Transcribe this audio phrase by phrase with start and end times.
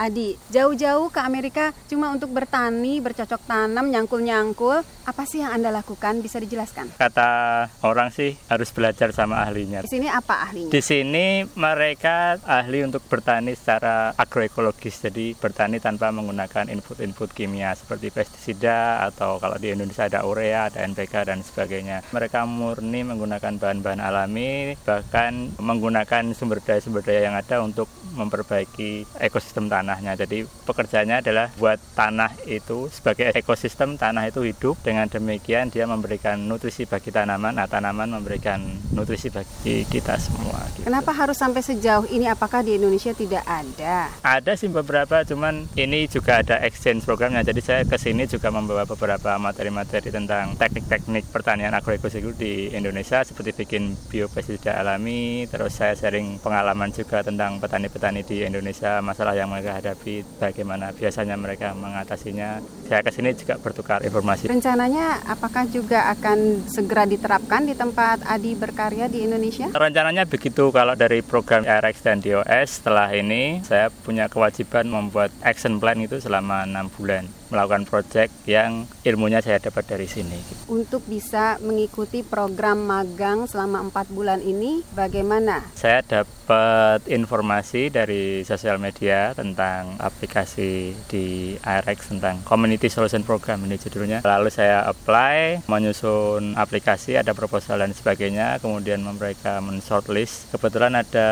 [0.00, 4.80] Adi, jauh-jauh ke Amerika cuma untuk bertani, bercocok tanam, nyangkul-nyangkul.
[5.04, 6.24] Apa sih yang Anda lakukan?
[6.24, 6.96] Bisa dijelaskan?
[6.96, 9.84] Kata orang sih harus belajar sama ahlinya.
[9.84, 10.72] Di sini apa ahlinya?
[10.72, 18.08] Di sini mereka ahli untuk bertani secara agroekologis, jadi bertani tanpa menggunakan input-input kimia seperti
[18.08, 22.08] pestisida atau kalau di Indonesia ada urea, ada NPK dan sebagainya.
[22.08, 29.68] Mereka murni menggunakan bahan-bahan alami, bahkan menggunakan sumber daya-sumber daya yang ada untuk memperbaiki ekosistem
[29.90, 30.14] tanahnya.
[30.14, 34.78] Jadi pekerjaannya adalah buat tanah itu sebagai ekosistem tanah itu hidup.
[34.86, 38.62] Dengan demikian dia memberikan nutrisi bagi tanaman, nah tanaman memberikan
[38.94, 40.62] nutrisi bagi kita semua.
[40.78, 40.86] Gitu.
[40.86, 42.30] Kenapa harus sampai sejauh ini?
[42.30, 44.14] Apakah di Indonesia tidak ada?
[44.22, 47.42] Ada sih beberapa, cuman ini juga ada exchange programnya.
[47.42, 53.66] Jadi saya ke sini juga membawa beberapa materi-materi tentang teknik-teknik pertanian agroekologi di Indonesia seperti
[53.66, 59.79] bikin biopestisida alami, terus saya sharing pengalaman juga tentang petani-petani di Indonesia, masalah yang mereka
[59.80, 62.60] hadapi, bagaimana biasanya mereka mengatasinya.
[62.86, 64.46] Saya ke sini juga bertukar informasi.
[64.46, 69.72] Rencananya apakah juga akan segera diterapkan di tempat Adi berkarya di Indonesia?
[69.72, 75.80] Rencananya begitu kalau dari program RX dan DOS setelah ini saya punya kewajiban membuat action
[75.80, 80.38] plan itu selama enam bulan melakukan proyek yang ilmunya saya dapat dari sini.
[80.70, 85.66] Untuk bisa mengikuti program magang selama empat bulan ini, bagaimana?
[85.74, 93.76] Saya dapat informasi dari sosial media tentang aplikasi di IRX tentang Community Solution Program ini
[93.76, 94.22] judulnya.
[94.22, 100.50] Lalu saya apply, menyusun aplikasi, ada proposal dan sebagainya, kemudian mereka men-shortlist.
[100.54, 101.28] Kebetulan ada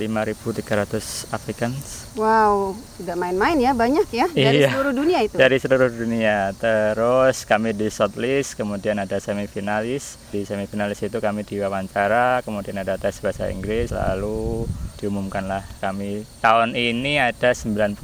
[0.00, 2.12] 5.300 applicants.
[2.16, 4.68] Wow, tidak main-main ya, banyak ya dari iya.
[4.68, 6.54] seluruh dunia itu dari seluruh dunia.
[6.54, 10.14] Terus kami di shortlist, kemudian ada semifinalis.
[10.30, 14.70] Di semifinalis itu kami diwawancara, kemudian ada tes bahasa Inggris, lalu
[15.02, 17.98] diumumkanlah kami tahun ini ada 91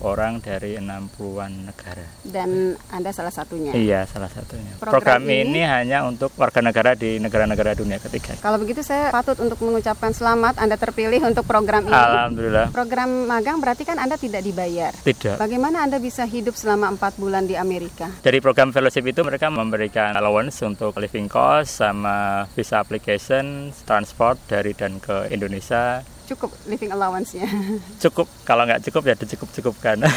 [0.00, 2.08] orang dari 60-an negara.
[2.24, 3.76] Dan Anda salah satunya?
[3.76, 4.80] Iya, salah satunya.
[4.80, 8.40] Program, Program ini, ini hanya untuk warga negara di negara-negara dunia ketiga.
[8.40, 11.92] Kalau begitu saya patut untuk mengucapkan selamat Anda terpilih untuk program ini.
[11.92, 12.72] Alhamdulillah.
[12.72, 14.96] Program magang berarti kan Anda tidak dibayar?
[14.96, 15.36] Tidak.
[15.36, 18.08] Bagaimana Anda bisa hidup selama empat bulan di Amerika?
[18.24, 24.72] Dari program fellowship itu mereka memberikan allowance untuk living cost sama visa application, transport dari
[24.72, 27.48] dan ke Indonesia cukup living allowance-nya?
[28.04, 30.04] Cukup, kalau nggak cukup ya dicukup-cukupkan.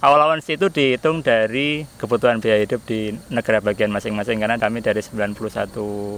[0.00, 5.36] allowance itu dihitung dari kebutuhan biaya hidup di negara bagian masing-masing karena kami dari 91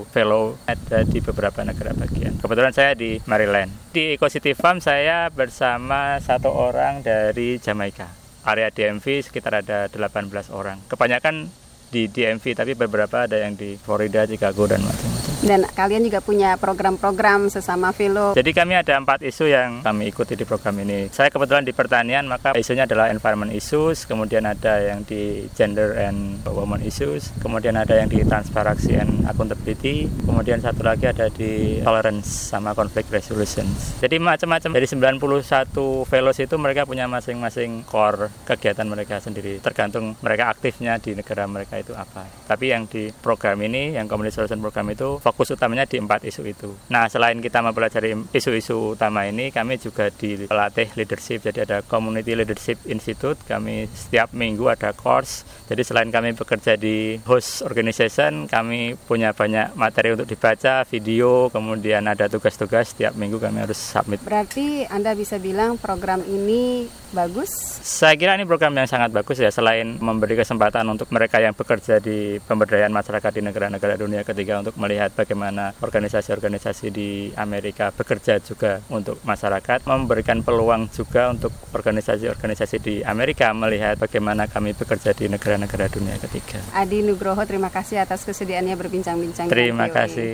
[0.06, 2.39] fellow ada di beberapa negara bagian.
[2.39, 3.75] Kebetulan saya di Maryland.
[3.91, 8.06] Di Ecocity Farm saya bersama satu orang dari Jamaika.
[8.43, 10.78] Area DMV sekitar ada 18 orang.
[10.91, 11.51] Kebanyakan
[11.93, 15.22] di DMV tapi beberapa ada yang di Florida, Chicago dan macam-macam.
[15.42, 18.38] Dan kalian juga punya program-program sesama Velo.
[18.38, 21.10] Jadi kami ada empat isu yang kami ikuti di program ini.
[21.10, 26.38] Saya kebetulan di pertanian, maka isunya adalah environment issues, kemudian ada yang di gender and
[26.47, 32.54] women issues, kemudian ada yang di transparency and accountability, kemudian satu lagi ada di tolerance
[32.54, 33.66] sama conflict resolution.
[33.98, 40.54] Jadi macam-macam dari 91 fellows itu mereka punya masing-masing core kegiatan mereka sendiri, tergantung mereka
[40.54, 42.30] aktifnya di negara mereka itu apa.
[42.47, 46.44] Tapi yang di program ini, yang community solution program itu fokus utamanya di empat isu
[46.44, 46.76] itu.
[46.93, 51.48] Nah, selain kita mempelajari isu-isu utama ini, kami juga dilatih leadership.
[51.48, 53.41] Jadi ada Community Leadership Institute.
[53.48, 55.48] Kami setiap minggu ada course.
[55.72, 62.04] Jadi selain kami bekerja di host organization, kami punya banyak materi untuk dibaca, video, kemudian
[62.04, 64.21] ada tugas-tugas setiap minggu kami harus submit.
[64.21, 66.84] Berarti Anda bisa bilang program ini
[67.16, 67.48] bagus?
[67.81, 69.48] Saya kira ini program yang sangat bagus ya.
[69.48, 74.76] Selain memberi kesempatan untuk mereka yang bekerja di pemberdayaan masyarakat di negara-negara dunia ketiga untuk
[74.76, 82.94] melihat bagaimana organisasi-organisasi di Amerika bekerja juga untuk masyarakat, memberikan peluang juga untuk organisasi-organisasi di
[83.06, 86.59] Amerika melihat bagaimana kami bekerja di negara-negara dunia ketiga.
[86.75, 89.47] Adi Nugroho, terima kasih atas kesediaannya berbincang-bincang.
[89.47, 90.33] Terima kasih.